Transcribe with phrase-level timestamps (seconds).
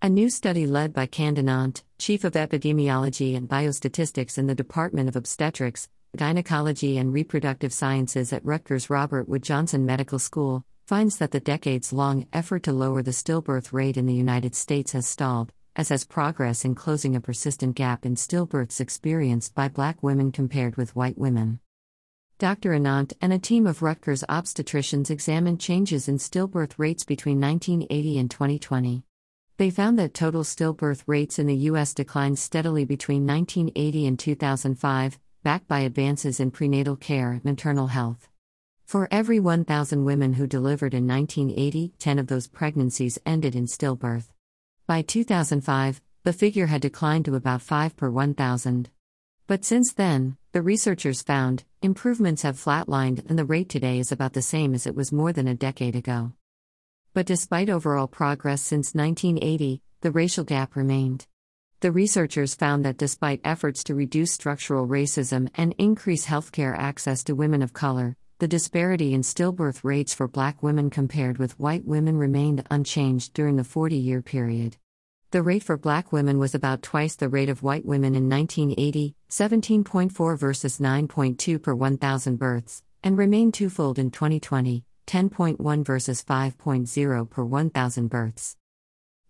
[0.00, 5.08] A new study led by Cande Ananth, Chief of Epidemiology and Biostatistics in the Department
[5.08, 11.32] of Obstetrics, Gynecology and Reproductive Sciences at Rutgers Robert Wood Johnson Medical School, finds that
[11.32, 15.52] the decades long effort to lower the stillbirth rate in the United States has stalled,
[15.74, 20.76] as has progress in closing a persistent gap in stillbirths experienced by black women compared
[20.76, 21.58] with white women.
[22.38, 22.70] Dr.
[22.70, 28.30] Ananth and a team of Rutgers obstetricians examined changes in stillbirth rates between 1980 and
[28.30, 29.02] 2020.
[29.58, 31.92] They found that total stillbirth rates in the U.S.
[31.92, 38.28] declined steadily between 1980 and 2005, backed by advances in prenatal care and maternal health.
[38.84, 44.28] For every 1,000 women who delivered in 1980, 10 of those pregnancies ended in stillbirth.
[44.86, 48.90] By 2005, the figure had declined to about 5 per 1,000.
[49.48, 54.34] But since then, the researchers found, improvements have flatlined and the rate today is about
[54.34, 56.32] the same as it was more than a decade ago.
[57.14, 61.26] But despite overall progress since 1980, the racial gap remained.
[61.80, 67.34] The researchers found that despite efforts to reduce structural racism and increase healthcare access to
[67.34, 72.16] women of color, the disparity in stillbirth rates for black women compared with white women
[72.16, 74.76] remained unchanged during the 40 year period.
[75.30, 79.14] The rate for black women was about twice the rate of white women in 1980,
[79.28, 87.42] 17.4 versus 9.2 per 1,000 births, and remained twofold in 2020, 10.1 versus 5.0 per
[87.42, 88.56] 1,000 births.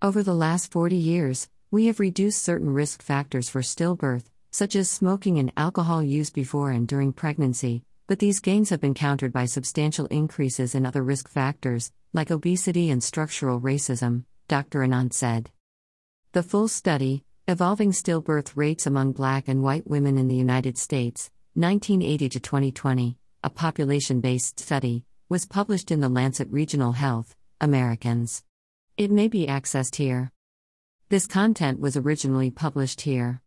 [0.00, 4.88] Over the last 40 years, we have reduced certain risk factors for stillbirth, such as
[4.88, 9.44] smoking and alcohol use before and during pregnancy, but these gains have been countered by
[9.44, 14.80] substantial increases in other risk factors, like obesity and structural racism, Dr.
[14.80, 15.50] Ananth said.
[16.32, 21.30] The full study, Evolving Stillbirth Rates Among Black and White Women in the United States,
[21.54, 28.44] 1980 to 2020, a population based study, was published in the Lancet Regional Health, Americans.
[28.96, 30.30] It may be accessed here.
[31.08, 33.40] This content was originally published here.